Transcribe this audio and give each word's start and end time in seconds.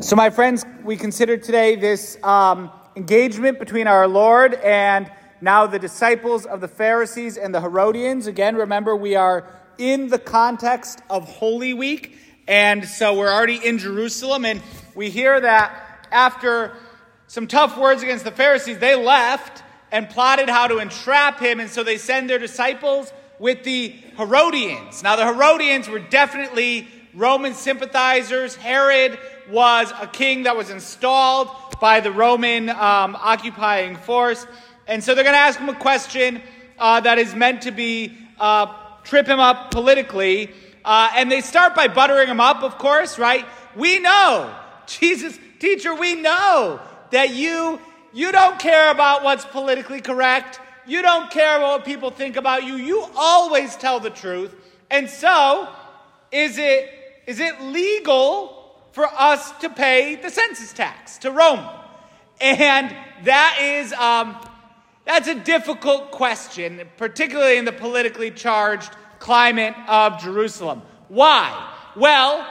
So, 0.00 0.14
my 0.14 0.30
friends, 0.30 0.64
we 0.84 0.96
consider 0.96 1.36
today 1.36 1.74
this 1.74 2.22
um, 2.22 2.70
engagement 2.94 3.58
between 3.58 3.88
our 3.88 4.06
Lord 4.06 4.54
and 4.54 5.10
now 5.40 5.66
the 5.66 5.80
disciples 5.80 6.46
of 6.46 6.60
the 6.60 6.68
Pharisees 6.68 7.36
and 7.36 7.52
the 7.52 7.60
Herodians. 7.60 8.28
Again, 8.28 8.54
remember, 8.54 8.94
we 8.94 9.16
are 9.16 9.50
in 9.76 10.06
the 10.06 10.20
context 10.20 11.02
of 11.10 11.28
Holy 11.28 11.74
Week, 11.74 12.16
and 12.46 12.84
so 12.84 13.18
we're 13.18 13.32
already 13.32 13.56
in 13.56 13.78
Jerusalem, 13.78 14.44
and 14.44 14.62
we 14.94 15.10
hear 15.10 15.40
that 15.40 16.06
after 16.12 16.76
some 17.26 17.48
tough 17.48 17.76
words 17.76 18.00
against 18.00 18.24
the 18.24 18.30
Pharisees, 18.30 18.78
they 18.78 18.94
left 18.94 19.64
and 19.90 20.08
plotted 20.08 20.48
how 20.48 20.68
to 20.68 20.78
entrap 20.78 21.40
him, 21.40 21.58
and 21.58 21.68
so 21.68 21.82
they 21.82 21.98
send 21.98 22.30
their 22.30 22.38
disciples 22.38 23.12
with 23.40 23.64
the 23.64 23.88
Herodians. 24.16 25.02
Now, 25.02 25.16
the 25.16 25.26
Herodians 25.26 25.88
were 25.88 25.98
definitely 25.98 26.86
Roman 27.14 27.54
sympathizers. 27.54 28.54
Herod 28.54 29.18
was 29.50 29.92
a 30.00 30.06
king 30.06 30.44
that 30.44 30.56
was 30.56 30.70
installed 30.70 31.48
by 31.80 32.00
the 32.00 32.10
Roman 32.10 32.68
um, 32.70 33.16
occupying 33.16 33.96
force. 33.96 34.46
And 34.86 35.02
so 35.02 35.14
they're 35.14 35.24
going 35.24 35.34
to 35.34 35.40
ask 35.40 35.58
him 35.58 35.68
a 35.68 35.74
question 35.74 36.42
uh, 36.78 37.00
that 37.00 37.18
is 37.18 37.34
meant 37.34 37.62
to 37.62 37.70
be 37.70 38.16
uh, 38.38 38.72
trip 39.04 39.26
him 39.26 39.40
up 39.40 39.70
politically. 39.70 40.50
Uh, 40.84 41.10
and 41.14 41.30
they 41.30 41.40
start 41.40 41.74
by 41.74 41.88
buttering 41.88 42.28
him 42.28 42.40
up, 42.40 42.62
of 42.62 42.78
course, 42.78 43.18
right? 43.18 43.44
We 43.76 43.98
know, 43.98 44.54
Jesus, 44.86 45.38
teacher, 45.58 45.94
we 45.94 46.14
know 46.14 46.80
that 47.10 47.34
you 47.34 47.80
you 48.12 48.32
don't 48.32 48.58
care 48.58 48.90
about 48.90 49.22
what's 49.22 49.44
politically 49.44 50.00
correct. 50.00 50.60
You 50.86 51.02
don't 51.02 51.30
care 51.30 51.58
about 51.58 51.80
what 51.80 51.84
people 51.84 52.10
think 52.10 52.36
about 52.36 52.64
you. 52.64 52.76
You 52.76 53.06
always 53.14 53.76
tell 53.76 54.00
the 54.00 54.10
truth. 54.10 54.54
And 54.90 55.08
so, 55.08 55.68
is 56.32 56.56
it 56.56 56.90
is 57.26 57.40
it 57.40 57.60
legal 57.60 58.57
for 58.92 59.06
us 59.06 59.52
to 59.58 59.68
pay 59.68 60.16
the 60.16 60.30
census 60.30 60.72
tax 60.72 61.18
to 61.18 61.30
Rome? 61.30 61.66
And 62.40 62.94
that 63.24 63.58
is 63.60 63.92
um, 63.94 64.36
that's 65.04 65.28
a 65.28 65.34
difficult 65.34 66.10
question, 66.10 66.80
particularly 66.96 67.56
in 67.56 67.64
the 67.64 67.72
politically 67.72 68.30
charged 68.30 68.90
climate 69.18 69.74
of 69.88 70.20
Jerusalem. 70.20 70.82
Why? 71.08 71.74
Well, 71.96 72.46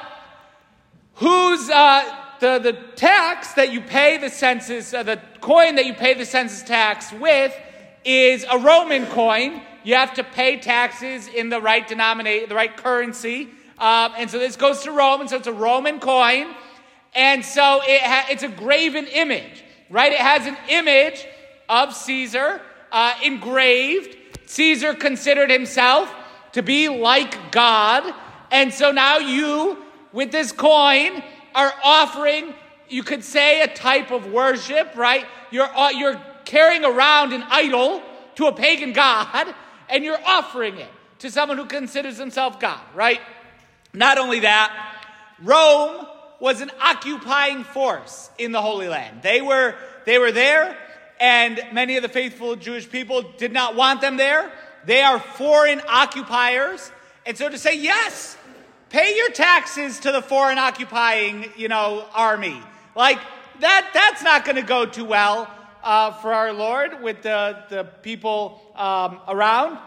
who's 1.16 1.70
uh, 1.70 2.04
the 2.40 2.60
the 2.60 2.74
tax 2.96 3.54
that 3.54 3.72
you 3.72 3.82
pay 3.82 4.18
the 4.18 4.30
census, 4.30 4.94
uh, 4.94 5.04
the 5.04 5.22
coin 5.40 5.76
that 5.76 5.86
you 5.86 5.94
pay 5.94 6.14
the 6.16 6.26
census 6.26 6.64
tax 6.64 7.14
with, 7.14 7.54
is 8.04 8.46
a 8.50 8.58
Roman 8.58 9.06
coin. 9.08 9.62
You 9.84 9.96
have 9.96 10.16
to 10.16 10.24
pay 10.24 10.58
taxes 10.58 11.28
in 11.28 11.50
the 11.50 11.62
right 11.62 11.88
denominate, 11.88 12.50
the 12.50 12.56
right 12.56 12.76
currency. 12.76 13.50
Um, 13.80 14.14
and 14.18 14.30
so 14.30 14.40
this 14.40 14.56
goes 14.56 14.84
to 14.84 14.92
Rome, 14.92 15.22
and 15.22 15.30
so 15.30 15.38
it's 15.38 15.48
a 15.48 15.54
Roman 15.54 16.00
coin. 16.00 16.48
And 17.14 17.44
so 17.44 17.82
it 17.84 18.02
ha- 18.02 18.28
it's 18.30 18.44
a 18.44 18.48
graven 18.48 19.08
image, 19.08 19.64
right? 19.90 20.12
It 20.12 20.20
has 20.20 20.46
an 20.46 20.58
image 20.70 21.26
of 21.70 21.94
Caesar 21.96 22.62
uh, 22.92 23.14
engraved. 23.24 24.18
Caesar 24.46 24.94
considered 24.94 25.50
himself 25.50 26.14
to 26.54 26.62
be 26.62 26.90
like 26.90 27.52
God. 27.52 28.14
And 28.52 28.74
so 28.74 28.92
now 28.92 29.18
you, 29.18 29.78
with 30.12 30.32
this 30.32 30.52
coin, 30.52 31.22
are 31.54 31.74
offering, 31.84 32.54
you 32.90 33.04
could 33.04 33.24
say, 33.24 33.62
a 33.62 33.68
type 33.68 34.12
of 34.12 34.32
worship, 34.32 34.96
right? 34.96 35.26
You're, 35.52 35.66
uh, 35.66 35.90
you're 35.90 36.22
carrying 36.46 36.86
around 36.86 37.34
an 37.34 37.44
idol 37.50 38.02
to 38.36 38.48
a 38.48 38.54
pagan 38.54 38.94
god, 38.94 39.54
and 39.90 40.04
you're 40.04 40.20
offering 40.26 40.78
it 40.78 40.90
to 41.20 41.32
someone 41.32 41.58
who 41.58 41.66
considers 41.66 42.18
himself 42.18 42.60
God, 42.60 42.80
right? 42.94 43.20
Not 43.98 44.20
only 44.20 44.42
that, 44.42 44.96
Rome 45.42 46.06
was 46.40 46.62
an 46.62 46.70
occupying 46.80 47.64
force 47.64 48.30
in 48.38 48.52
the 48.52 48.62
Holy 48.62 48.88
Land. 48.88 49.24
They 49.24 49.42
were, 49.42 49.74
they 50.06 50.20
were 50.20 50.32
there, 50.32 50.78
and 51.20 51.60
many 51.74 51.98
of 51.98 52.04
the 52.04 52.10
faithful 52.10 52.56
Jewish 52.56 52.88
people 52.88 53.24
did 53.38 53.52
not 53.52 53.76
want 53.76 54.02
them 54.02 54.18
there. 54.18 54.52
They 54.86 55.02
are 55.02 55.20
foreign 55.20 55.82
occupiers. 55.88 56.92
And 57.26 57.36
so 57.36 57.50
to 57.50 57.58
say, 57.58 57.78
yes, 57.78 58.38
pay 58.90 59.18
your 59.18 59.32
taxes 59.32 60.00
to 60.02 60.12
the 60.12 60.22
foreign 60.22 60.60
occupying, 60.60 61.52
you 61.58 61.68
know, 61.68 62.06
army. 62.14 62.62
Like, 62.96 63.20
that, 63.62 63.90
that's 63.96 64.22
not 64.22 64.46
going 64.46 64.58
to 64.58 64.62
go 64.62 64.86
too 64.86 65.06
well 65.06 65.50
uh, 65.84 66.12
for 66.14 66.34
our 66.34 66.54
Lord 66.54 67.02
with 67.02 67.24
the, 67.24 67.64
the 67.70 67.84
people 67.84 68.62
um, 68.76 69.20
around. 69.28 69.80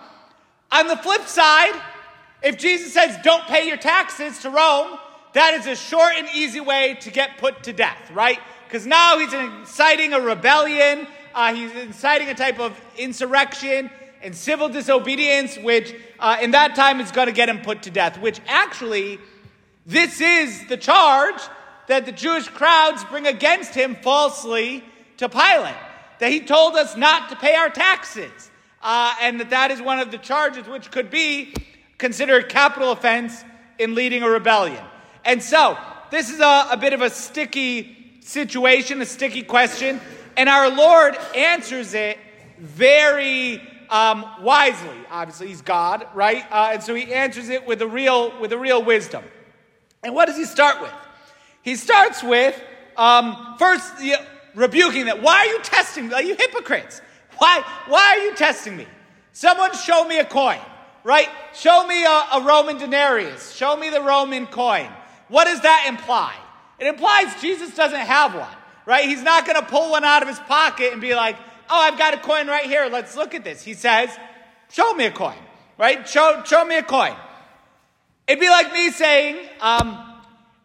On 0.73 0.89
the 0.89 0.97
flip 0.97 1.27
side, 1.27 1.81
if 2.43 2.57
Jesus 2.57 2.93
says, 2.93 3.17
don't 3.23 3.45
pay 3.45 3.67
your 3.67 3.77
taxes 3.77 4.39
to 4.41 4.51
Rome, 4.51 4.99
that 5.35 5.55
is 5.55 5.67
a 5.67 5.77
short 5.77 6.15
and 6.17 6.29
easy 6.35 6.61
way 6.61 6.97
to 7.01 7.11
get 7.11 7.39
put 7.39 7.65
to 7.65 7.73
death, 7.73 8.11
right? 8.13 8.39
Because 8.67 8.87
now 8.87 9.19
he's 9.19 9.33
inciting 9.33 10.13
a 10.13 10.21
rebellion, 10.21 11.07
uh, 11.35 11.55
he's 11.55 11.73
inciting 11.73 12.29
a 12.29 12.35
type 12.35 12.59
of 12.59 12.79
insurrection 12.97 13.91
and 14.23 14.35
civil 14.35 14.69
disobedience, 14.69 15.57
which 15.59 15.95
uh, 16.19 16.39
in 16.43 16.51
that 16.53 16.75
time 16.75 17.01
is 17.01 17.11
going 17.11 17.27
to 17.27 17.33
get 17.33 17.49
him 17.49 17.61
put 17.61 17.83
to 17.83 17.91
death, 17.91 18.19
which 18.19 18.41
actually, 18.47 19.19
this 19.87 20.21
is 20.21 20.67
the 20.69 20.77
charge 20.77 21.41
that 21.87 22.07
the 22.07 22.13
Jewish 22.13 22.49
crowds 22.49 23.05
bring 23.05 23.27
against 23.27 23.75
him 23.75 23.97
falsely 24.03 24.85
to 25.17 25.29
Pilate. 25.29 25.75
That 26.19 26.31
he 26.31 26.41
told 26.41 26.77
us 26.77 26.97
not 26.97 27.31
to 27.31 27.37
pay 27.37 27.55
our 27.55 27.71
taxes. 27.71 28.51
Uh, 28.83 29.15
and 29.21 29.41
that 29.41 29.51
that 29.51 29.71
is 29.71 29.83
one 29.83 29.99
of 29.99 30.11
the 30.11 30.19
charges 30.19 30.67
which 30.67 30.91
could 30.91 31.11
be 31.11 31.53
considered 32.01 32.49
capital 32.49 32.91
offense 32.91 33.45
in 33.79 33.95
leading 33.95 34.23
a 34.23 34.29
rebellion. 34.29 34.83
And 35.25 35.41
so, 35.41 35.79
this 36.11 36.31
is 36.31 36.41
a, 36.41 36.69
a 36.73 36.77
bit 36.77 36.95
of 36.95 37.03
a 37.03 37.11
sticky 37.11 38.19
situation, 38.21 39.01
a 39.03 39.07
sticky 39.07 39.43
question, 39.43 40.01
and 40.37 40.49
our 40.49 40.71
Lord 40.71 41.15
answers 41.37 41.95
it 41.95 42.19
very 42.59 43.63
um, 43.91 44.25
wisely. 44.41 44.97
Obviously, 45.11 45.49
He's 45.49 45.61
God, 45.61 46.07
right? 46.15 46.45
Uh, 46.51 46.71
and 46.73 46.83
so 46.83 46.95
He 46.95 47.13
answers 47.13 47.51
it 47.51 47.67
with 47.67 47.83
a 47.83 47.87
real, 47.87 48.39
with 48.41 48.53
a 48.53 48.59
real 48.59 48.83
wisdom. 48.83 49.23
And 50.03 50.15
what 50.15 50.27
does 50.27 50.39
He 50.39 50.47
start 50.47 50.81
with? 50.81 50.95
He 51.63 51.77
starts 51.77 52.23
with 52.23 52.61
um, 52.97 53.57
first 53.59 54.03
you 54.03 54.13
know, 54.13 54.23
rebuking 54.55 55.05
that. 55.05 55.23
Why 55.23 55.41
are 55.41 55.47
you 55.47 55.61
testing 55.61 56.09
me? 56.09 56.15
Are 56.15 56.23
you 56.23 56.35
hypocrites? 56.35 57.03
Why, 57.37 57.63
why 57.87 58.17
are 58.19 58.25
you 58.25 58.35
testing 58.35 58.77
me? 58.79 58.87
Someone 59.33 59.75
show 59.75 60.05
me 60.05 60.19
a 60.19 60.25
coin 60.25 60.61
right? 61.05 61.29
Show 61.55 61.87
me 61.87 62.05
a, 62.05 62.09
a, 62.09 62.43
Roman 62.45 62.79
denarius. 62.79 63.55
Show 63.55 63.77
me 63.77 63.91
the 63.91 64.01
Roman 64.01 64.47
coin. 64.47 64.89
What 65.29 65.45
does 65.45 65.61
that 65.63 65.87
imply? 65.89 66.35
It 66.79 66.87
implies 66.87 67.41
Jesus 67.41 67.75
doesn't 67.75 67.99
have 67.99 68.35
one, 68.35 68.57
right? 68.87 69.09
He's 69.09 69.23
not 69.23 69.47
going 69.47 69.61
to 69.61 69.67
pull 69.67 69.91
one 69.91 70.05
out 70.05 70.23
of 70.23 70.29
his 70.29 70.39
pocket 70.41 70.93
and 70.93 71.01
be 71.01 71.15
like, 71.15 71.37
oh, 71.69 71.81
I've 71.81 71.99
got 71.99 72.15
a 72.15 72.19
coin 72.19 72.49
right 72.49 72.65
here. 72.65 72.89
Let's 72.91 73.17
look 73.17 73.35
at 73.35 73.45
this. 73.45 73.63
He 73.63 73.75
says, 73.75 74.11
show 74.71 74.93
me 74.95 75.07
a 75.07 75.11
coin, 75.11 75.39
right? 75.79 76.09
Show, 76.09 76.43
show 76.45 76.65
me 76.65 76.77
a 76.77 76.83
coin. 76.83 77.15
It'd 78.27 78.41
be 78.41 78.49
like 78.49 78.73
me 78.73 78.91
saying, 78.91 79.37
um, 79.61 80.07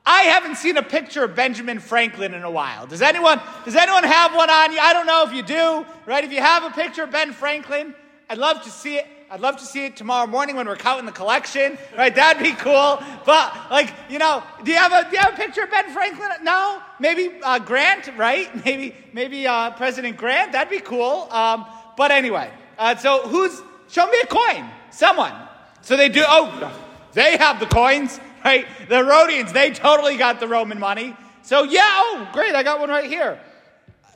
I 0.06 0.24
haven't 0.24 0.57
seen 0.57 0.78
a 0.78 0.84
picture 0.84 1.24
of 1.24 1.35
Benjamin 1.35 1.79
Franklin 1.79 2.34
in 2.34 2.44
a 2.44 2.51
while. 2.51 2.85
Does 2.85 3.01
anyone, 3.01 3.41
does 3.63 3.75
anyone 3.75 4.03
have 4.03 4.35
one 4.35 4.50
on 4.50 4.72
you? 4.72 4.78
I 4.79 4.94
don't 4.94 5.07
know 5.07 5.24
if 5.24 5.34
you 5.34 5.41
do, 5.41 5.85
right? 6.06 6.24
If 6.24 6.31
you 6.31 6.41
have 6.41 6.63
a 6.63 6.69
picture 6.69 7.03
of 7.03 7.12
Ben 7.12 7.34
Franklin, 7.34 7.95
I'd 8.29 8.38
love 8.38 8.62
to 8.63 8.69
see 8.69 8.97
it. 8.97 9.07
I'd 9.30 9.40
love 9.40 9.58
to 9.58 9.66
see 9.66 9.86
it 9.86 9.96
tomorrow 9.96 10.28
morning 10.28 10.56
when 10.56 10.68
we're 10.68 10.75
counting 10.75 11.08
the 11.08 11.12
collection, 11.12 11.80
right? 11.97 12.13
That'd 12.13 12.44
be 12.44 12.52
cool. 12.52 13.02
But 13.25 13.72
like, 13.72 13.91
you 14.08 14.19
know, 14.19 14.44
do 14.63 14.72
you 14.72 14.78
have 14.78 14.91
a 14.91 15.09
do 15.09 15.16
you 15.16 15.22
have 15.22 15.34
a 15.34 15.38
picture 15.38 15.63
of 15.63 15.72
Ben 15.72 15.90
Franklin? 15.91 16.30
No, 16.44 16.80
maybe 17.00 17.31
uh, 17.41 17.58
Grant, 17.58 18.12
right? 18.18 18.53
Maybe 18.66 18.96
maybe 19.13 19.47
uh, 19.47 19.72
President 19.72 20.16
Grant. 20.16 20.52
That'd 20.52 20.69
be 20.69 20.80
cool. 20.80 21.28
Um, 21.31 21.66
but 21.97 22.12
anyway, 22.12 22.52
uh, 22.78 22.96
so 22.97 23.28
who's 23.28 23.62
show 23.90 24.06
me 24.06 24.19
a 24.22 24.28
coin? 24.28 24.69
Someone. 24.91 25.34
So 25.81 25.97
they 25.97 26.09
do. 26.09 26.24
Oh, 26.25 26.72
they 27.13 27.38
have 27.38 27.59
the 27.59 27.66
coins, 27.66 28.19
right? 28.44 28.68
The 28.88 28.97
Herodians, 28.97 29.53
they 29.53 29.72
totally 29.72 30.18
got 30.18 30.40
the 30.40 30.47
Roman 30.47 30.80
money. 30.80 31.16
So 31.42 31.63
yeah, 31.63 31.81
oh 31.83 32.30
great, 32.31 32.54
I 32.54 32.62
got 32.62 32.80
one 32.80 32.89
right 32.89 33.10
here. 33.10 33.39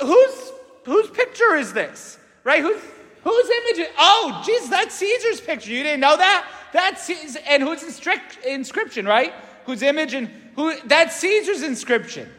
Whose 0.01 0.51
whose 0.85 1.09
picture 1.09 1.55
is 1.55 1.73
this? 1.73 2.19
Right? 2.43 2.61
Who's 2.61 2.81
Whose 3.23 3.49
image? 3.49 3.79
Is, 3.79 3.87
oh, 3.97 4.41
Jesus, 4.45 4.69
that's 4.69 4.95
Caesar's 4.95 5.41
picture. 5.41 5.71
You 5.71 5.83
didn't 5.83 5.99
know 5.99 6.17
that? 6.17 6.47
That's 6.71 7.09
and 7.47 7.63
whose 7.63 7.83
inscription, 7.83 9.05
right? 9.05 9.33
Whose 9.65 9.81
image 9.81 10.13
and 10.13 10.29
who? 10.55 10.75
That's 10.85 11.15
Caesar's 11.17 11.63
inscription. 11.63 12.29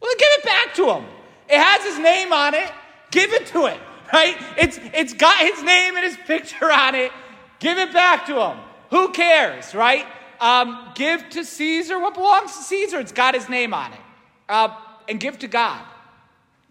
Well, 0.00 0.14
give 0.18 0.28
it 0.38 0.44
back 0.44 0.74
to 0.74 0.90
him. 0.90 1.04
It 1.48 1.58
has 1.58 1.84
his 1.84 1.98
name 1.98 2.32
on 2.32 2.54
it. 2.54 2.70
Give 3.10 3.32
it 3.32 3.46
to 3.48 3.66
him, 3.66 3.80
right? 4.12 4.36
It's 4.56 4.78
it's 4.94 5.12
got 5.12 5.38
his 5.38 5.62
name 5.62 5.96
and 5.96 6.04
his 6.04 6.16
picture 6.16 6.70
on 6.70 6.94
it. 6.94 7.12
Give 7.58 7.78
it 7.78 7.92
back 7.92 8.26
to 8.26 8.40
him. 8.40 8.58
Who 8.90 9.10
cares, 9.12 9.74
right? 9.74 10.06
Um, 10.40 10.90
give 10.94 11.28
to 11.30 11.44
Caesar 11.44 11.98
what 11.98 12.14
belongs 12.14 12.56
to 12.56 12.62
Caesar. 12.64 13.00
It's 13.00 13.12
got 13.12 13.34
his 13.34 13.48
name 13.48 13.74
on 13.74 13.92
it. 13.92 14.00
Uh, 14.48 14.76
and 15.08 15.20
give 15.20 15.38
to 15.40 15.48
God, 15.48 15.82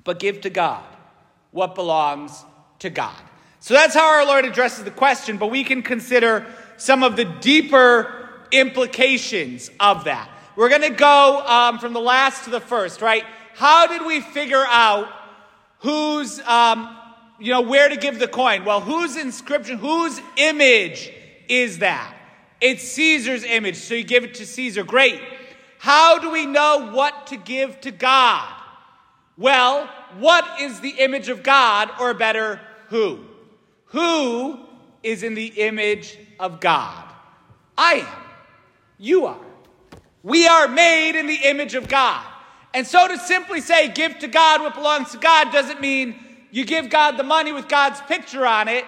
but 0.04 0.20
give 0.20 0.42
to 0.42 0.50
God 0.50 0.84
what 1.52 1.76
belongs 1.76 2.44
to 2.80 2.90
God. 2.90 3.22
So 3.64 3.76
that's 3.76 3.96
how 3.96 4.06
our 4.06 4.26
Lord 4.26 4.44
addresses 4.44 4.84
the 4.84 4.92
question, 4.92 5.38
but 5.38 5.50
we 5.50 5.64
can 5.64 5.84
consider 5.84 6.46
some 6.76 7.02
of 7.02 7.16
the 7.16 7.24
deeper 7.24 8.28
implications 8.52 9.72
of 9.80 10.04
that. 10.04 10.30
We're 10.58 10.68
going 10.68 10.82
to 10.82 10.90
go 10.90 11.42
um, 11.48 11.80
from 11.80 11.94
the 11.94 12.02
last 12.02 12.44
to 12.44 12.50
the 12.50 12.60
first, 12.60 13.02
right? 13.02 13.24
How 13.54 13.88
did 13.88 14.06
we 14.06 14.20
figure 14.20 14.66
out 14.68 15.08
whose, 15.80 16.42
um, 16.42 16.94
you 17.40 17.54
know, 17.54 17.62
where 17.62 17.88
to 17.88 17.96
give 17.96 18.20
the 18.20 18.28
coin? 18.28 18.66
Well, 18.66 18.82
whose 18.82 19.16
inscription, 19.16 19.78
whose 19.78 20.20
image 20.36 21.10
is 21.48 21.80
that? 21.80 22.18
It's 22.60 22.84
Caesar's 22.84 23.46
image, 23.46 23.78
so 23.78 23.94
you 23.94 24.04
give 24.04 24.26
it 24.26 24.34
to 24.34 24.46
Caesar. 24.46 24.84
Great. 24.84 25.22
How 25.80 26.20
do 26.20 26.32
we 26.32 26.46
know 26.46 26.92
what 26.92 27.28
to 27.28 27.38
give 27.38 27.80
to 27.80 27.92
God? 27.92 28.46
Well, 29.38 29.90
what 30.20 30.60
is 30.60 30.82
the 30.82 30.96
image 31.00 31.30
of 31.30 31.44
God, 31.44 31.90
or 31.98 32.14
better, 32.14 32.60
who? 32.90 33.28
Who 33.94 34.60
is 35.04 35.22
in 35.22 35.36
the 35.36 35.46
image 35.46 36.18
of 36.40 36.60
God? 36.60 37.06
I 37.78 37.94
am. 38.08 38.24
You 38.98 39.28
are. 39.28 39.40
We 40.24 40.48
are 40.48 40.68
made 40.68 41.18
in 41.18 41.28
the 41.28 41.40
image 41.44 41.76
of 41.76 41.88
God. 41.88 42.26
And 42.74 42.88
so 42.88 43.08
to 43.08 43.20
simply 43.20 43.62
say, 43.62 43.90
give 43.90 44.18
to 44.20 44.28
God 44.28 44.62
what 44.62 44.74
belongs 44.74 45.12
to 45.12 45.20
God, 45.20 45.52
doesn't 45.52 45.80
mean 45.80 46.16
you 46.50 46.66
give 46.66 46.90
God 46.90 47.18
the 47.18 47.24
money 47.24 47.52
with 47.52 47.68
God's 47.68 48.02
picture 48.02 48.48
on 48.48 48.68
it. 48.68 48.84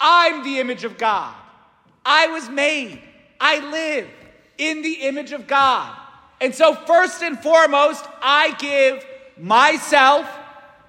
I'm 0.00 0.42
the 0.42 0.58
image 0.58 0.84
of 0.84 0.96
God. 0.96 1.34
I 2.04 2.28
was 2.28 2.48
made. 2.48 3.02
I 3.38 3.58
live 3.70 4.08
in 4.56 4.80
the 4.80 4.92
image 5.02 5.32
of 5.32 5.46
God. 5.46 5.94
And 6.40 6.54
so, 6.54 6.74
first 6.74 7.22
and 7.22 7.38
foremost, 7.38 8.06
I 8.22 8.54
give 8.58 9.04
myself, 9.38 10.26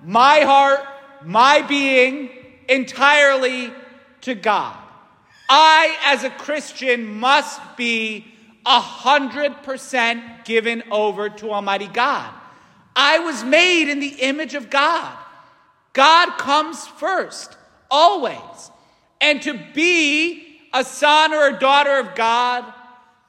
my 0.03 0.41
heart, 0.41 0.79
my 1.25 1.63
being 1.63 2.29
entirely 2.67 3.71
to 4.21 4.35
God. 4.35 4.77
I, 5.49 5.97
as 6.05 6.23
a 6.23 6.29
Christian, 6.29 7.05
must 7.19 7.61
be 7.77 8.25
a 8.65 8.79
hundred 8.79 9.63
percent 9.63 10.43
given 10.43 10.83
over 10.91 11.29
to 11.29 11.51
Almighty 11.51 11.87
God. 11.87 12.33
I 12.95 13.19
was 13.19 13.43
made 13.43 13.89
in 13.89 13.99
the 13.99 14.15
image 14.19 14.55
of 14.55 14.69
God. 14.69 15.17
God 15.93 16.37
comes 16.37 16.85
first, 16.85 17.55
always. 17.89 18.71
And 19.21 19.41
to 19.43 19.59
be 19.73 20.59
a 20.73 20.83
son 20.83 21.33
or 21.33 21.47
a 21.47 21.59
daughter 21.59 21.97
of 21.97 22.15
God, 22.15 22.65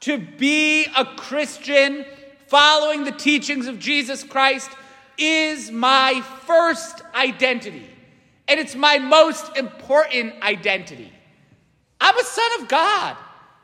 to 0.01 0.17
be 0.17 0.85
a 0.97 1.05
Christian 1.05 2.05
following 2.47 3.05
the 3.05 3.11
teachings 3.11 3.67
of 3.67 3.79
Jesus 3.79 4.23
Christ, 4.23 4.69
is 5.17 5.71
my 5.71 6.21
first 6.45 7.01
identity. 7.13 7.87
And 8.49 8.59
it's 8.59 8.75
my 8.75 8.97
most 8.97 9.55
important 9.55 10.33
identity. 10.41 11.13
I'm 12.01 12.17
a 12.17 12.23
son 12.23 12.61
of 12.61 12.67
God. 12.67 13.15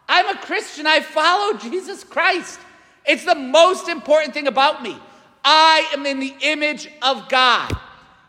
I'm 0.08 0.38
a 0.38 0.40
Christian. 0.40 0.86
I 0.86 1.00
follow 1.00 1.58
Jesus 1.58 2.04
Christ. 2.04 2.60
It's 3.06 3.26
the 3.26 3.36
most 3.36 3.90
important 3.90 4.36
thing 4.36 4.48
about 4.48 4.84
me. 4.84 4.96
I 5.44 5.90
am 5.94 6.06
in 6.06 6.20
the 6.20 6.36
image 6.42 6.88
of 7.02 7.28
God, 7.30 7.76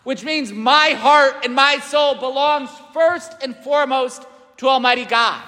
which 0.05 0.25
means 0.25 0.50
my 0.50 0.91
heart 0.91 1.44
and 1.44 1.55
my 1.55 1.79
soul 1.79 2.14
belongs 2.14 2.70
first 2.94 3.32
and 3.43 3.55
foremost 3.56 4.25
to 4.56 4.69
Almighty 4.69 5.05
God. 5.05 5.43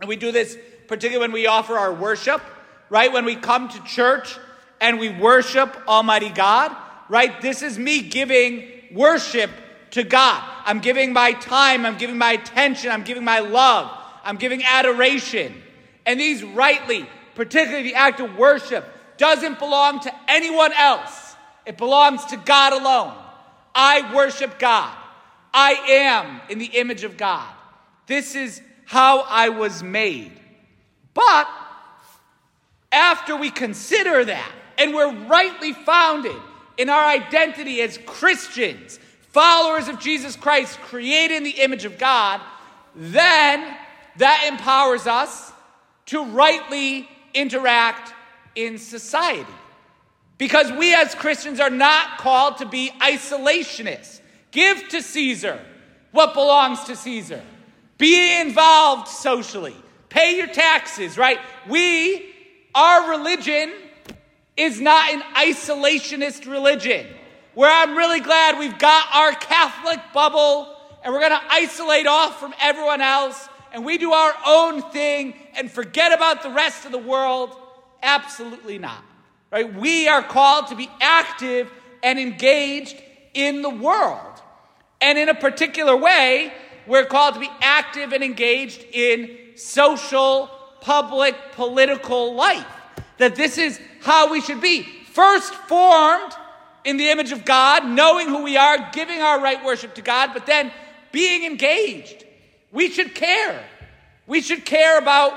And 0.00 0.08
we 0.08 0.16
do 0.16 0.32
this 0.32 0.56
particularly 0.88 1.20
when 1.20 1.32
we 1.32 1.46
offer 1.46 1.74
our 1.74 1.92
worship, 1.92 2.40
right? 2.88 3.12
When 3.12 3.26
we 3.26 3.36
come 3.36 3.68
to 3.68 3.84
church 3.84 4.38
and 4.80 4.98
we 4.98 5.10
worship 5.10 5.76
Almighty 5.86 6.30
God, 6.30 6.74
right? 7.10 7.40
This 7.42 7.62
is 7.62 7.78
me 7.78 8.02
giving 8.02 8.68
worship 8.92 9.50
to 9.94 10.04
God. 10.04 10.42
I'm 10.64 10.80
giving 10.80 11.12
my 11.12 11.32
time, 11.32 11.84
I'm 11.84 11.98
giving 11.98 12.18
my 12.18 12.32
attention, 12.32 12.90
I'm 12.90 13.02
giving 13.02 13.24
my 13.24 13.40
love. 13.40 13.90
I'm 14.24 14.36
giving 14.36 14.64
adoration. 14.64 15.54
And 16.06 16.18
these 16.18 16.42
rightly, 16.42 17.06
particularly 17.34 17.84
the 17.84 17.94
act 17.94 18.20
of 18.20 18.36
worship, 18.36 18.84
doesn't 19.18 19.58
belong 19.58 20.00
to 20.00 20.12
anyone 20.26 20.72
else. 20.72 21.36
It 21.66 21.78
belongs 21.78 22.24
to 22.26 22.36
God 22.36 22.72
alone. 22.72 23.14
I 23.74 24.14
worship 24.14 24.58
God. 24.58 24.96
I 25.52 25.72
am 25.72 26.40
in 26.48 26.58
the 26.58 26.66
image 26.66 27.04
of 27.04 27.16
God. 27.16 27.48
This 28.06 28.34
is 28.34 28.60
how 28.86 29.20
I 29.20 29.50
was 29.50 29.82
made. 29.82 30.32
But 31.12 31.48
after 32.90 33.36
we 33.36 33.50
consider 33.50 34.24
that, 34.24 34.52
and 34.78 34.92
we're 34.92 35.14
rightly 35.26 35.72
founded 35.72 36.36
in 36.76 36.90
our 36.90 37.04
identity 37.06 37.80
as 37.80 37.98
Christians, 37.98 38.98
followers 39.34 39.88
of 39.88 39.98
Jesus 39.98 40.36
Christ, 40.36 40.78
created 40.78 41.38
in 41.38 41.42
the 41.42 41.60
image 41.62 41.84
of 41.84 41.98
God, 41.98 42.40
then 42.94 43.76
that 44.16 44.44
empowers 44.46 45.08
us 45.08 45.52
to 46.06 46.24
rightly 46.24 47.08
interact 47.34 48.14
in 48.54 48.78
society. 48.78 49.52
Because 50.38 50.70
we 50.70 50.94
as 50.94 51.16
Christians 51.16 51.58
are 51.58 51.70
not 51.70 52.18
called 52.18 52.58
to 52.58 52.66
be 52.66 52.92
isolationists. 53.00 54.20
Give 54.52 54.88
to 54.90 55.02
Caesar 55.02 55.60
what 56.12 56.32
belongs 56.34 56.84
to 56.84 56.94
Caesar. 56.94 57.42
Be 57.98 58.40
involved 58.40 59.08
socially. 59.08 59.74
Pay 60.10 60.36
your 60.36 60.46
taxes, 60.46 61.18
right? 61.18 61.40
We, 61.68 62.24
our 62.72 63.10
religion, 63.10 63.72
is 64.56 64.80
not 64.80 65.12
an 65.12 65.22
isolationist 65.34 66.48
religion 66.48 67.04
where 67.54 67.70
I'm 67.70 67.96
really 67.96 68.20
glad 68.20 68.58
we've 68.58 68.78
got 68.78 69.06
our 69.14 69.32
Catholic 69.32 70.00
bubble 70.12 70.76
and 71.02 71.12
we're 71.12 71.20
going 71.20 71.32
to 71.32 71.46
isolate 71.50 72.06
off 72.06 72.40
from 72.40 72.54
everyone 72.60 73.00
else 73.00 73.48
and 73.72 73.84
we 73.84 73.98
do 73.98 74.12
our 74.12 74.34
own 74.46 74.82
thing 74.90 75.34
and 75.56 75.70
forget 75.70 76.12
about 76.12 76.42
the 76.42 76.50
rest 76.50 76.84
of 76.84 76.92
the 76.92 76.98
world? 76.98 77.56
Absolutely 78.02 78.78
not. 78.78 79.02
Right? 79.50 79.72
We 79.72 80.08
are 80.08 80.22
called 80.22 80.68
to 80.68 80.76
be 80.76 80.88
active 81.00 81.70
and 82.02 82.18
engaged 82.18 83.00
in 83.34 83.62
the 83.62 83.70
world. 83.70 84.42
And 85.00 85.18
in 85.18 85.28
a 85.28 85.34
particular 85.34 85.96
way, 85.96 86.52
we're 86.86 87.04
called 87.04 87.34
to 87.34 87.40
be 87.40 87.50
active 87.60 88.12
and 88.12 88.22
engaged 88.22 88.84
in 88.92 89.36
social, 89.54 90.50
public, 90.80 91.34
political 91.52 92.34
life. 92.34 92.66
That 93.18 93.36
this 93.36 93.58
is 93.58 93.80
how 94.02 94.30
we 94.30 94.40
should 94.40 94.60
be. 94.60 94.82
First 94.82 95.54
formed 95.54 96.32
in 96.84 96.96
the 96.96 97.08
image 97.08 97.32
of 97.32 97.44
God, 97.44 97.86
knowing 97.86 98.28
who 98.28 98.42
we 98.42 98.56
are, 98.56 98.90
giving 98.92 99.20
our 99.20 99.40
right 99.40 99.64
worship 99.64 99.94
to 99.94 100.02
God, 100.02 100.30
but 100.34 100.46
then 100.46 100.72
being 101.12 101.44
engaged 101.44 102.24
we 102.74 102.90
should 102.90 103.14
care. 103.14 103.64
We 104.26 104.42
should 104.42 104.66
care 104.66 104.98
about 104.98 105.32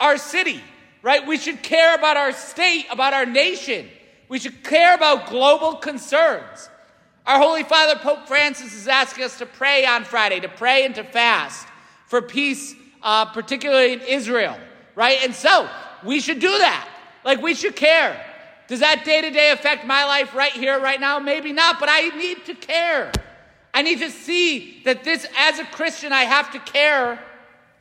our 0.00 0.18
city, 0.18 0.60
right? 1.00 1.24
We 1.24 1.38
should 1.38 1.62
care 1.62 1.94
about 1.94 2.16
our 2.16 2.32
state, 2.32 2.86
about 2.90 3.14
our 3.14 3.24
nation. 3.24 3.88
We 4.28 4.40
should 4.40 4.64
care 4.64 4.94
about 4.94 5.28
global 5.28 5.76
concerns. 5.76 6.68
Our 7.24 7.38
Holy 7.38 7.62
Father, 7.62 8.00
Pope 8.00 8.26
Francis, 8.26 8.74
is 8.74 8.88
asking 8.88 9.24
us 9.24 9.38
to 9.38 9.46
pray 9.46 9.86
on 9.86 10.02
Friday, 10.04 10.40
to 10.40 10.48
pray 10.48 10.84
and 10.84 10.94
to 10.96 11.04
fast 11.04 11.68
for 12.08 12.20
peace, 12.20 12.74
uh, 13.00 13.26
particularly 13.26 13.92
in 13.92 14.00
Israel, 14.00 14.58
right? 14.96 15.18
And 15.22 15.32
so 15.32 15.70
we 16.02 16.18
should 16.18 16.40
do 16.40 16.50
that. 16.58 16.88
Like 17.24 17.40
we 17.40 17.54
should 17.54 17.76
care. 17.76 18.26
Does 18.72 18.80
that 18.80 19.04
day 19.04 19.20
to 19.20 19.28
day 19.28 19.50
affect 19.50 19.84
my 19.84 20.06
life 20.06 20.34
right 20.34 20.50
here, 20.50 20.80
right 20.80 20.98
now? 20.98 21.18
Maybe 21.18 21.52
not, 21.52 21.78
but 21.78 21.90
I 21.90 22.08
need 22.16 22.46
to 22.46 22.54
care. 22.54 23.12
I 23.74 23.82
need 23.82 23.98
to 23.98 24.08
see 24.08 24.80
that 24.86 25.04
this, 25.04 25.26
as 25.36 25.58
a 25.58 25.64
Christian, 25.64 26.10
I 26.10 26.22
have 26.22 26.50
to 26.52 26.58
care 26.58 27.22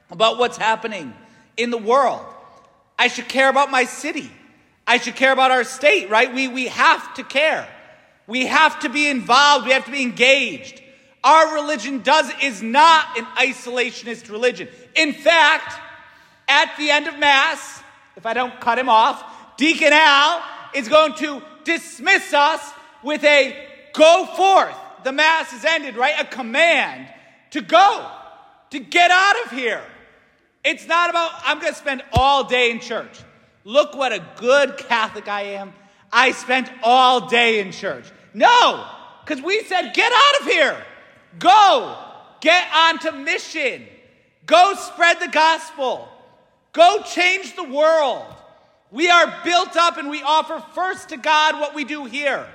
about 0.09 0.37
what's 0.37 0.57
happening 0.57 1.13
in 1.55 1.69
the 1.69 1.77
world. 1.77 2.25
I 2.99 3.07
should 3.07 3.29
care 3.29 3.49
about 3.49 3.71
my 3.71 3.85
city. 3.85 4.29
I 4.85 4.97
should 4.97 5.15
care 5.15 5.31
about 5.31 5.49
our 5.49 5.63
state, 5.63 6.09
right? 6.09 6.33
We, 6.33 6.49
we 6.49 6.67
have 6.67 7.13
to 7.13 7.23
care. 7.23 7.69
We 8.27 8.47
have 8.47 8.81
to 8.81 8.89
be 8.89 9.07
involved. 9.07 9.67
We 9.67 9.71
have 9.71 9.85
to 9.85 9.91
be 9.91 10.01
engaged. 10.01 10.81
Our 11.23 11.53
religion 11.53 12.01
does, 12.01 12.29
is 12.43 12.61
not 12.61 13.17
an 13.17 13.23
isolationist 13.37 14.29
religion. 14.29 14.67
In 14.97 15.13
fact, 15.13 15.73
at 16.49 16.75
the 16.77 16.91
end 16.91 17.07
of 17.07 17.17
Mass, 17.17 17.81
if 18.17 18.25
I 18.25 18.33
don't 18.33 18.59
cut 18.59 18.77
him 18.77 18.89
off, 18.89 19.23
Deacon 19.55 19.93
Al 19.93 20.43
is 20.73 20.87
going 20.87 21.13
to 21.15 21.41
dismiss 21.63 22.33
us 22.33 22.61
with 23.03 23.23
a 23.23 23.67
go 23.93 24.25
forth 24.25 24.75
the 25.03 25.11
Mass 25.11 25.53
is 25.53 25.65
ended, 25.65 25.95
right? 25.95 26.15
A 26.19 26.25
command 26.25 27.07
to 27.51 27.61
go, 27.61 28.09
to 28.71 28.79
get 28.79 29.11
out 29.11 29.45
of 29.45 29.51
here. 29.51 29.81
It's 30.63 30.87
not 30.87 31.09
about, 31.09 31.31
I'm 31.43 31.59
going 31.59 31.73
to 31.73 31.79
spend 31.79 32.03
all 32.13 32.43
day 32.43 32.71
in 32.71 32.79
church. 32.79 33.19
Look 33.63 33.95
what 33.95 34.11
a 34.11 34.23
good 34.37 34.77
Catholic 34.77 35.27
I 35.27 35.41
am. 35.43 35.73
I 36.11 36.31
spent 36.31 36.69
all 36.83 37.27
day 37.27 37.59
in 37.59 37.71
church. 37.71 38.05
No, 38.33 38.85
because 39.23 39.43
we 39.43 39.63
said, 39.63 39.91
get 39.93 40.11
out 40.13 40.41
of 40.41 40.47
here. 40.47 40.85
Go. 41.39 41.97
Get 42.41 42.67
onto 42.73 43.11
mission. 43.11 43.85
Go 44.45 44.73
spread 44.75 45.19
the 45.19 45.29
gospel. 45.29 46.07
Go 46.73 47.03
change 47.03 47.55
the 47.55 47.63
world. 47.63 48.25
We 48.91 49.09
are 49.09 49.33
built 49.43 49.75
up 49.77 49.97
and 49.97 50.09
we 50.09 50.21
offer 50.21 50.63
first 50.75 51.09
to 51.09 51.17
God 51.17 51.59
what 51.59 51.73
we 51.73 51.85
do 51.85 52.05
here, 52.05 52.45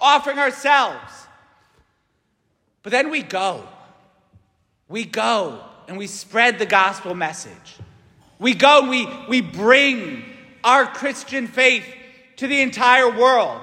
offering 0.00 0.38
ourselves. 0.38 1.12
But 2.82 2.92
then 2.92 3.10
we 3.10 3.22
go. 3.22 3.68
We 4.88 5.04
go 5.04 5.62
and 5.86 5.98
we 5.98 6.06
spread 6.06 6.58
the 6.58 6.66
gospel 6.66 7.14
message. 7.14 7.76
We 8.38 8.54
go 8.54 8.80
and 8.80 8.90
we, 8.90 9.06
we 9.28 9.40
bring 9.40 10.24
our 10.64 10.86
Christian 10.86 11.46
faith 11.46 11.84
to 12.36 12.46
the 12.46 12.60
entire 12.60 13.10
world. 13.10 13.60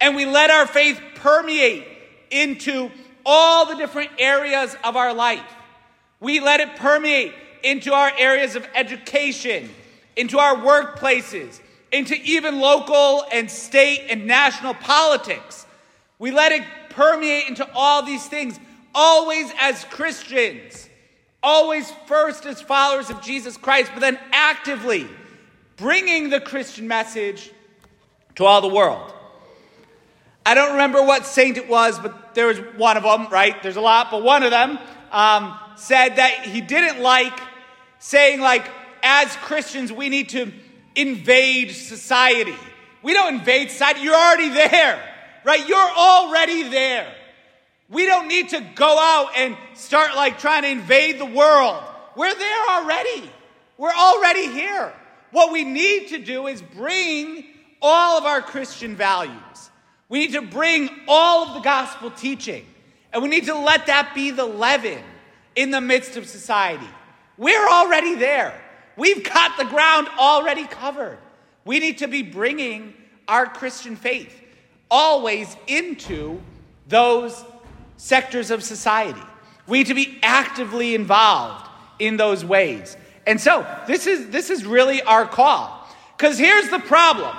And 0.00 0.14
we 0.14 0.26
let 0.26 0.50
our 0.50 0.66
faith 0.66 1.00
permeate 1.16 1.86
into 2.30 2.90
all 3.24 3.66
the 3.66 3.76
different 3.76 4.10
areas 4.18 4.76
of 4.84 4.96
our 4.96 5.14
life. 5.14 5.42
We 6.20 6.40
let 6.40 6.60
it 6.60 6.76
permeate 6.76 7.32
into 7.62 7.92
our 7.92 8.12
areas 8.18 8.56
of 8.56 8.68
education, 8.74 9.70
into 10.16 10.38
our 10.38 10.56
workplaces, 10.56 11.60
into 11.92 12.14
even 12.22 12.60
local 12.60 13.24
and 13.32 13.50
state 13.50 14.06
and 14.10 14.26
national 14.26 14.74
politics. 14.74 15.66
We 16.18 16.30
let 16.30 16.52
it 16.52 16.62
permeate 16.90 17.48
into 17.48 17.68
all 17.74 18.02
these 18.02 18.26
things, 18.26 18.58
always 18.94 19.52
as 19.60 19.84
Christians, 19.86 20.88
always 21.42 21.90
first 22.06 22.46
as 22.46 22.62
followers 22.62 23.10
of 23.10 23.20
Jesus 23.20 23.56
Christ, 23.56 23.90
but 23.92 24.00
then 24.00 24.18
actively 24.32 25.06
bringing 25.76 26.30
the 26.30 26.40
Christian 26.40 26.88
message 26.88 27.50
to 28.36 28.44
all 28.44 28.60
the 28.60 28.68
world. 28.68 29.12
I 30.46 30.54
don't 30.54 30.72
remember 30.72 31.02
what 31.02 31.26
saint 31.26 31.56
it 31.56 31.68
was, 31.68 31.98
but 31.98 32.34
there 32.34 32.46
was 32.46 32.58
one 32.76 32.96
of 32.96 33.02
them, 33.02 33.28
right? 33.30 33.60
There's 33.62 33.76
a 33.76 33.80
lot, 33.80 34.10
but 34.10 34.22
one 34.22 34.42
of 34.42 34.50
them 34.50 34.78
um, 35.10 35.58
said 35.76 36.16
that 36.16 36.44
he 36.44 36.60
didn't 36.60 37.00
like 37.00 37.38
saying, 37.98 38.40
like, 38.40 38.68
as 39.04 39.36
Christians, 39.36 39.92
we 39.92 40.08
need 40.08 40.30
to 40.30 40.50
invade 40.96 41.70
society. 41.72 42.56
We 43.02 43.12
don't 43.12 43.34
invade 43.34 43.70
society, 43.70 44.00
you're 44.00 44.14
already 44.14 44.48
there, 44.48 45.00
right? 45.44 45.68
You're 45.68 45.78
already 45.78 46.64
there. 46.64 47.12
We 47.90 48.06
don't 48.06 48.28
need 48.28 48.48
to 48.48 48.60
go 48.74 48.98
out 48.98 49.36
and 49.36 49.56
start 49.74 50.16
like 50.16 50.38
trying 50.38 50.62
to 50.62 50.70
invade 50.70 51.20
the 51.20 51.26
world. 51.26 51.84
We're 52.16 52.34
there 52.34 52.70
already. 52.70 53.30
We're 53.76 53.92
already 53.92 54.48
here. 54.48 54.92
What 55.32 55.52
we 55.52 55.64
need 55.64 56.08
to 56.08 56.18
do 56.18 56.46
is 56.46 56.62
bring 56.62 57.44
all 57.82 58.16
of 58.16 58.24
our 58.24 58.40
Christian 58.40 58.96
values. 58.96 59.70
We 60.08 60.20
need 60.20 60.32
to 60.32 60.42
bring 60.42 60.88
all 61.06 61.48
of 61.48 61.54
the 61.54 61.60
gospel 61.60 62.10
teaching. 62.10 62.64
And 63.12 63.22
we 63.22 63.28
need 63.28 63.46
to 63.46 63.54
let 63.54 63.86
that 63.86 64.14
be 64.14 64.30
the 64.30 64.46
leaven 64.46 65.02
in 65.54 65.70
the 65.70 65.80
midst 65.80 66.16
of 66.16 66.26
society. 66.26 66.88
We're 67.36 67.68
already 67.68 68.14
there. 68.14 68.60
We've 68.96 69.24
got 69.24 69.56
the 69.58 69.64
ground 69.64 70.08
already 70.18 70.64
covered. 70.64 71.18
We 71.64 71.78
need 71.78 71.98
to 71.98 72.08
be 72.08 72.22
bringing 72.22 72.94
our 73.26 73.46
Christian 73.46 73.96
faith 73.96 74.40
always 74.90 75.56
into 75.66 76.40
those 76.88 77.44
sectors 77.96 78.50
of 78.50 78.62
society. 78.62 79.22
We 79.66 79.78
need 79.78 79.86
to 79.88 79.94
be 79.94 80.18
actively 80.22 80.94
involved 80.94 81.68
in 81.98 82.16
those 82.16 82.44
ways. 82.44 82.96
And 83.26 83.40
so, 83.40 83.66
this 83.86 84.06
is, 84.06 84.28
this 84.28 84.50
is 84.50 84.64
really 84.64 85.02
our 85.02 85.26
call. 85.26 85.88
Because 86.16 86.38
here's 86.38 86.68
the 86.68 86.78
problem 86.80 87.34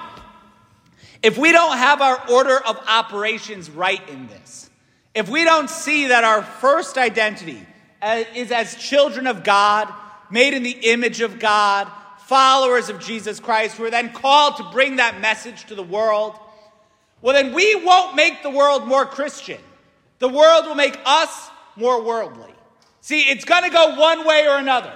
if 1.24 1.38
we 1.38 1.51
don't 1.51 1.77
have 1.77 2.01
our 2.01 2.29
order 2.29 2.57
of 2.57 2.77
operations 2.88 3.69
right 3.69 4.07
in 4.09 4.27
this, 4.27 4.69
if 5.13 5.29
we 5.29 5.43
don't 5.43 5.69
see 5.69 6.07
that 6.07 6.24
our 6.24 6.43
first 6.43 6.97
identity 6.97 7.65
uh, 8.01 8.24
is 8.35 8.51
as 8.51 8.75
children 8.75 9.25
of 9.27 9.43
God, 9.43 9.91
made 10.29 10.53
in 10.53 10.63
the 10.63 10.77
image 10.91 11.22
of 11.22 11.39
God, 11.39 11.91
followers 12.25 12.89
of 12.89 13.00
Jesus 13.00 13.39
Christ, 13.39 13.77
who 13.77 13.86
are 13.86 13.91
then 13.91 14.12
called 14.12 14.58
to 14.58 14.63
bring 14.72 14.96
that 14.98 15.22
message 15.22 15.65
to 15.65 15.75
the 15.75 15.84
world, 15.84 16.38
well, 17.22 17.34
then 17.34 17.53
we 17.53 17.75
won't 17.75 18.15
make 18.15 18.44
the 18.44 18.50
world 18.50 18.88
more 18.88 19.05
Christian. 19.05 19.60
The 20.20 20.29
world 20.29 20.65
will 20.65 20.75
make 20.75 20.98
us 21.05 21.50
more 21.75 22.01
worldly. 22.01 22.53
See, 23.01 23.22
it's 23.22 23.46
going 23.46 23.63
to 23.63 23.70
go 23.70 24.00
one 24.00 24.25
way 24.25 24.48
or 24.48 24.58
another. 24.58 24.94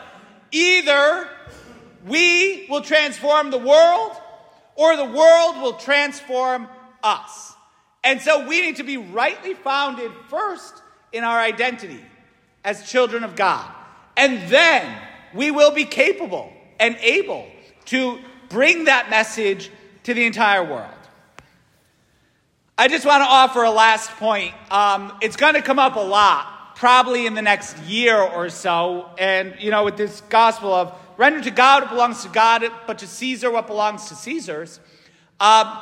Either 0.52 1.30
we 2.06 2.66
will 2.70 2.82
transform 2.82 3.52
the 3.52 3.58
world, 3.58 4.12
or 4.76 4.96
the 4.96 5.06
world 5.06 5.62
will 5.62 5.74
transform 5.74 6.68
us. 7.04 7.54
And 8.04 8.22
so 8.22 8.48
we 8.48 8.62
need 8.62 8.78
to 8.78 8.84
be 8.84 8.98
rightly 8.98 9.54
founded 9.54 10.12
first 10.30 10.74
in 11.12 11.24
our 11.24 11.38
identity 11.38 12.00
as 12.64 12.90
children 12.90 13.24
of 13.24 13.36
God. 13.36 13.70
And 14.16 14.50
then 14.50 14.98
we 15.34 15.52
will 15.52 15.72
be 15.72 15.86
capable 15.86 16.52
and 16.80 16.98
able 17.02 17.46
to 17.86 18.20
bring 18.50 18.86
that 18.86 19.10
message 19.10 19.70
to 20.04 20.14
the 20.14 20.26
entire 20.26 20.64
world. 20.64 20.90
I 22.78 22.88
just 22.88 23.06
want 23.06 23.22
to 23.22 23.28
offer 23.28 23.64
a 23.64 23.72
last 23.72 24.10
point. 24.12 24.54
Um, 24.72 25.12
it's 25.22 25.36
going 25.36 25.56
to 25.56 25.62
come 25.62 25.80
up 25.80 25.98
a 25.98 26.00
lot, 26.00 26.76
probably 26.76 27.26
in 27.26 27.34
the 27.34 27.42
next 27.42 27.78
year 27.80 28.18
or 28.18 28.50
so. 28.50 29.10
And, 29.18 29.54
you 29.60 29.70
know, 29.70 29.84
with 29.84 29.98
this 29.98 30.22
gospel 30.30 30.74
of 30.74 30.94
render 31.18 31.42
to 31.42 31.52
God 31.52 31.84
what 31.84 31.92
belongs 31.92 32.24
to 32.24 32.30
God, 32.30 32.64
but 32.88 33.00
to 33.00 33.08
Caesar 33.08 33.52
what 33.52 33.68
belongs 33.68 34.08
to 34.08 34.16
Caesar's, 34.16 34.80
um, 35.42 35.78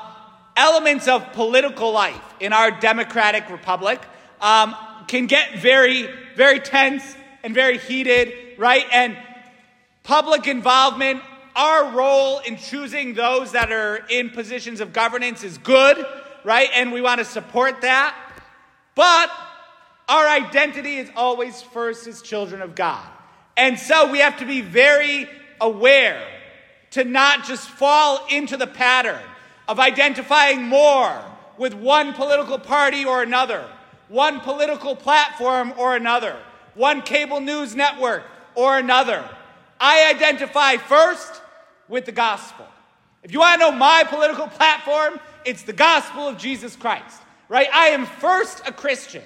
elements 0.56 1.08
of 1.08 1.34
political 1.34 1.92
life 1.92 2.20
in 2.39 2.51
our 2.51 2.72
democratic 2.72 3.48
republic 3.51 4.01
um, 4.42 4.75
can 5.08 5.27
get 5.27 5.60
very, 5.60 6.10
very 6.36 6.60
tense 6.60 7.16
and 7.44 7.54
very 7.54 7.77
heated, 7.77 8.34
right? 8.58 8.86
And 8.92 9.16
public 10.08 10.48
involvement, 10.48 11.22
our 11.54 11.92
role 11.92 12.40
in 12.40 12.56
choosing 12.56 13.14
those 13.14 13.52
that 13.52 13.74
are 13.74 13.98
in 14.10 14.30
positions 14.30 14.80
of 14.80 14.94
governance 14.94 15.44
is 15.44 15.58
good, 15.58 15.98
right? 16.46 16.70
And 16.74 16.94
we 16.94 17.02
want 17.02 17.20
to 17.20 17.26
support 17.26 17.82
that. 17.82 18.16
But 18.96 19.30
our 20.08 20.26
identity 20.26 20.96
is 20.96 21.12
always 21.18 21.62
first 21.62 22.08
as 22.08 22.22
children 22.22 22.62
of 22.62 22.74
God. 22.74 23.06
And 23.58 23.78
so 23.78 24.10
we 24.10 24.20
have 24.20 24.38
to 24.38 24.46
be 24.46 24.62
very 24.62 25.28
aware 25.60 26.26
to 26.92 27.04
not 27.04 27.44
just 27.44 27.68
fall 27.68 28.26
into 28.32 28.56
the 28.56 28.68
pattern 28.68 29.22
of 29.68 29.78
identifying 29.78 30.64
more 30.64 31.22
with 31.58 31.74
one 31.74 32.14
political 32.14 32.58
party 32.58 33.04
or 33.04 33.24
another, 33.24 33.68
one 34.08 34.40
political 34.40 34.96
platform 34.96 35.74
or 35.78 35.98
another, 35.98 36.38
one 36.76 37.02
cable 37.02 37.42
news 37.42 37.76
network 37.76 38.24
or 38.56 38.78
another. 38.78 39.30
I 39.79 40.10
identify 40.10 40.77
first 40.77 41.41
with 41.88 42.05
the 42.05 42.12
gospel. 42.12 42.65
If 43.24 43.31
you 43.31 43.39
want 43.39 43.60
to 43.60 43.69
know 43.69 43.77
my 43.77 44.03
political 44.07 44.48
platform, 44.48 45.19
it's 45.46 45.63
the 45.63 45.74
gospel 45.74 46.27
of 46.27 46.38
Jesus 46.38 46.75
Christ, 46.75 47.22
right? 47.50 47.67
I 47.74 47.88
am 47.88 48.05
first 48.05 48.67
a 48.67 48.72
Christian 48.72 49.24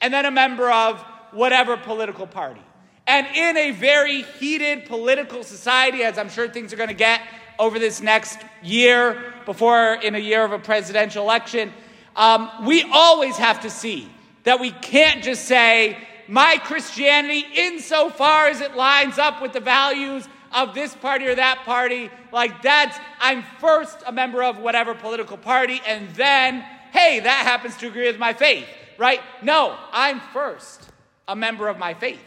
and 0.00 0.12
then 0.12 0.24
a 0.24 0.30
member 0.30 0.70
of 0.70 1.00
whatever 1.32 1.76
political 1.76 2.26
party. 2.26 2.62
And 3.06 3.26
in 3.34 3.56
a 3.56 3.70
very 3.72 4.22
heated 4.22 4.86
political 4.86 5.42
society, 5.42 6.02
as 6.02 6.16
I'm 6.16 6.28
sure 6.28 6.48
things 6.48 6.72
are 6.72 6.76
going 6.76 6.88
to 6.88 6.94
get 6.94 7.20
over 7.58 7.78
this 7.78 8.00
next 8.00 8.38
year, 8.62 9.34
before 9.46 9.94
in 9.94 10.14
a 10.14 10.18
year 10.18 10.44
of 10.44 10.52
a 10.52 10.58
presidential 10.58 11.24
election, 11.24 11.72
um, 12.16 12.50
we 12.64 12.84
always 12.92 13.36
have 13.36 13.60
to 13.60 13.70
see 13.70 14.08
that 14.44 14.60
we 14.60 14.70
can't 14.70 15.22
just 15.22 15.44
say, 15.44 15.96
my 16.30 16.58
Christianity, 16.58 17.44
insofar 17.56 18.46
as 18.46 18.60
it 18.60 18.76
lines 18.76 19.18
up 19.18 19.42
with 19.42 19.52
the 19.52 19.58
values 19.60 20.28
of 20.52 20.74
this 20.74 20.94
party 20.94 21.26
or 21.26 21.34
that 21.34 21.64
party, 21.64 22.08
like 22.32 22.62
that's, 22.62 22.96
I'm 23.18 23.42
first 23.58 23.98
a 24.06 24.12
member 24.12 24.40
of 24.44 24.58
whatever 24.58 24.94
political 24.94 25.36
party, 25.36 25.82
and 25.84 26.08
then, 26.10 26.60
hey, 26.92 27.18
that 27.18 27.44
happens 27.44 27.76
to 27.78 27.88
agree 27.88 28.06
with 28.06 28.20
my 28.20 28.32
faith, 28.32 28.64
right? 28.96 29.20
No, 29.42 29.76
I'm 29.90 30.20
first 30.32 30.90
a 31.26 31.34
member 31.34 31.66
of 31.66 31.78
my 31.78 31.94
faith. 31.94 32.22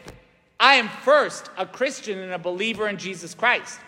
I 0.59 0.75
am 0.75 0.89
first 0.89 1.49
a 1.57 1.65
Christian 1.65 2.19
and 2.19 2.33
a 2.33 2.39
believer 2.39 2.89
in 2.89 2.97
Jesus 2.97 3.33
Christ. 3.33 3.79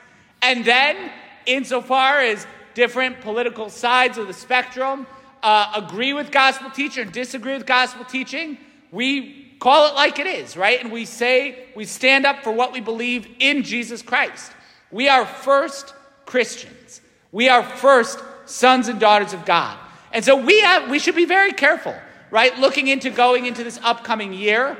And 0.41 0.63
then, 0.63 1.11
insofar 1.45 2.21
as 2.21 2.47
different 2.73 3.19
political 3.19 3.69
sides 3.69 4.17
of 4.17 4.27
the 4.27 4.33
spectrum 4.33 5.07
uh, 5.43 5.73
agree 5.75 6.13
with 6.13 6.31
gospel 6.31 6.69
teaching 6.69 7.09
disagree 7.09 7.53
with 7.53 7.65
gospel 7.65 8.05
teaching, 8.05 8.57
we 8.91 9.44
call 9.59 9.87
it 9.87 9.95
like 9.95 10.19
it 10.19 10.27
is, 10.27 10.57
right? 10.57 10.81
And 10.81 10.91
we 10.91 11.05
say, 11.05 11.67
we 11.75 11.85
stand 11.85 12.25
up 12.25 12.43
for 12.43 12.51
what 12.51 12.71
we 12.71 12.81
believe 12.81 13.27
in 13.39 13.63
Jesus 13.63 14.01
Christ. 14.01 14.51
We 14.91 15.07
are 15.07 15.25
first 15.25 15.93
Christians. 16.25 17.01
We 17.31 17.49
are 17.49 17.63
first 17.63 18.19
sons 18.45 18.87
and 18.87 18.99
daughters 18.99 19.33
of 19.33 19.45
God. 19.45 19.77
And 20.11 20.23
so 20.23 20.35
we 20.35 20.61
have, 20.61 20.89
we 20.89 20.99
should 20.99 21.15
be 21.15 21.25
very 21.25 21.51
careful, 21.51 21.95
right? 22.31 22.57
Looking 22.57 22.87
into 22.87 23.09
going 23.09 23.45
into 23.45 23.63
this 23.63 23.79
upcoming 23.83 24.33
year 24.33 24.77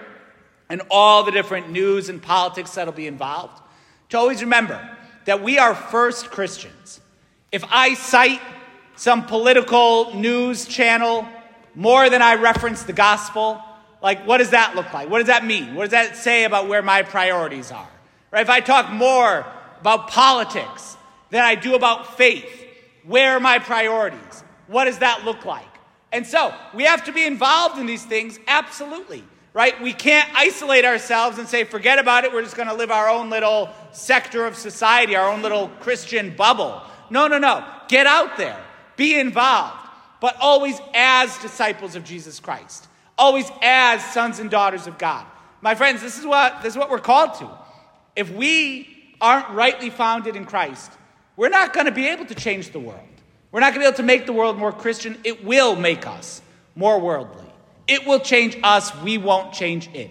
and 0.69 0.81
all 0.89 1.23
the 1.23 1.31
different 1.31 1.69
news 1.69 2.09
and 2.09 2.21
politics 2.21 2.71
that'll 2.75 2.93
be 2.93 3.07
involved, 3.07 3.61
to 4.09 4.17
always 4.17 4.41
remember 4.41 4.79
that 5.25 5.43
we 5.43 5.57
are 5.57 5.75
first 5.75 6.31
Christians. 6.31 7.01
If 7.51 7.63
I 7.69 7.93
cite 7.95 8.41
some 8.95 9.25
political 9.25 10.15
news 10.15 10.65
channel 10.65 11.27
more 11.75 12.09
than 12.09 12.21
I 12.21 12.35
reference 12.35 12.83
the 12.83 12.93
gospel, 12.93 13.61
like, 14.05 14.27
what 14.27 14.37
does 14.37 14.51
that 14.51 14.75
look 14.75 14.93
like? 14.93 15.09
What 15.09 15.17
does 15.17 15.29
that 15.29 15.43
mean? 15.43 15.73
What 15.73 15.85
does 15.85 15.91
that 15.91 16.15
say 16.15 16.43
about 16.43 16.67
where 16.67 16.83
my 16.83 17.01
priorities 17.01 17.71
are? 17.71 17.89
Right? 18.29 18.41
If 18.41 18.51
I 18.51 18.59
talk 18.59 18.91
more 18.91 19.43
about 19.81 20.11
politics 20.11 20.95
than 21.31 21.43
I 21.43 21.55
do 21.55 21.73
about 21.73 22.15
faith, 22.15 22.67
where 23.03 23.31
are 23.31 23.39
my 23.39 23.57
priorities? 23.57 24.43
What 24.67 24.85
does 24.85 24.99
that 24.99 25.25
look 25.25 25.43
like? 25.43 25.65
And 26.11 26.27
so, 26.27 26.53
we 26.75 26.83
have 26.83 27.05
to 27.05 27.13
be 27.13 27.25
involved 27.25 27.79
in 27.79 27.87
these 27.87 28.05
things, 28.05 28.37
absolutely. 28.47 29.23
Right? 29.53 29.81
We 29.81 29.91
can't 29.91 30.29
isolate 30.35 30.85
ourselves 30.85 31.39
and 31.39 31.47
say, 31.47 31.63
forget 31.63 31.97
about 31.97 32.25
it, 32.25 32.31
we're 32.31 32.43
just 32.43 32.55
going 32.55 32.69
to 32.69 32.75
live 32.75 32.91
our 32.91 33.09
own 33.09 33.31
little 33.31 33.71
sector 33.91 34.45
of 34.45 34.55
society, 34.55 35.15
our 35.15 35.31
own 35.31 35.41
little 35.41 35.69
Christian 35.79 36.35
bubble. 36.35 36.79
No, 37.09 37.25
no, 37.25 37.39
no. 37.39 37.65
Get 37.87 38.05
out 38.05 38.37
there. 38.37 38.63
Be 38.97 39.19
involved. 39.19 39.79
But 40.21 40.37
always 40.39 40.79
as 40.93 41.35
disciples 41.39 41.95
of 41.95 42.03
Jesus 42.03 42.39
Christ. 42.39 42.87
Always 43.17 43.49
as 43.61 44.03
sons 44.13 44.39
and 44.39 44.49
daughters 44.49 44.87
of 44.87 44.97
God. 44.97 45.25
My 45.61 45.75
friends, 45.75 46.01
this 46.01 46.19
is 46.19 46.25
what, 46.25 46.61
this 46.61 46.73
is 46.73 46.77
what 46.77 46.89
we're 46.89 46.99
called 46.99 47.35
to. 47.35 47.49
If 48.15 48.31
we 48.31 48.87
aren't 49.21 49.49
rightly 49.49 49.89
founded 49.89 50.35
in 50.35 50.45
Christ, 50.45 50.91
we're 51.37 51.49
not 51.49 51.73
going 51.73 51.85
to 51.85 51.91
be 51.91 52.07
able 52.07 52.25
to 52.25 52.35
change 52.35 52.71
the 52.71 52.79
world. 52.79 53.01
We're 53.51 53.61
not 53.61 53.73
going 53.73 53.81
to 53.81 53.85
be 53.85 53.87
able 53.87 53.97
to 53.97 54.03
make 54.03 54.25
the 54.25 54.33
world 54.33 54.57
more 54.57 54.71
Christian. 54.71 55.17
It 55.23 55.43
will 55.43 55.75
make 55.75 56.05
us 56.05 56.41
more 56.75 56.99
worldly. 56.99 57.45
It 57.87 58.05
will 58.05 58.19
change 58.19 58.57
us. 58.63 58.95
We 59.01 59.17
won't 59.17 59.53
change 59.53 59.89
it. 59.93 60.09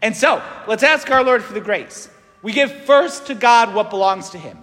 And 0.00 0.16
so, 0.16 0.42
let's 0.68 0.82
ask 0.82 1.10
our 1.10 1.24
Lord 1.24 1.42
for 1.42 1.54
the 1.54 1.60
grace. 1.60 2.08
We 2.42 2.52
give 2.52 2.70
first 2.70 3.26
to 3.28 3.34
God 3.34 3.74
what 3.74 3.90
belongs 3.90 4.30
to 4.30 4.38
Him. 4.38 4.58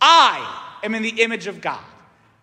I 0.00 0.78
am 0.82 0.94
in 0.94 1.02
the 1.02 1.22
image 1.22 1.46
of 1.46 1.60
God. 1.60 1.84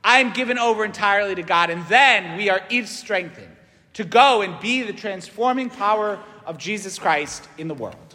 I 0.04 0.20
am 0.20 0.34
given 0.34 0.60
over 0.60 0.86
entirely 0.86 1.36
to 1.36 1.44
God. 1.44 1.70
And 1.70 1.86
then 1.88 2.38
we 2.38 2.50
are 2.50 2.62
each 2.70 2.88
strengthened 2.88 3.56
to 3.94 4.04
go 4.04 4.42
and 4.42 4.60
be 4.60 4.82
the 4.84 4.94
transforming 4.94 5.70
power 5.70 6.20
of 6.46 6.58
Jesus 6.58 7.00
Christ 7.00 7.48
in 7.58 7.68
the 7.68 7.74
world. 7.74 8.13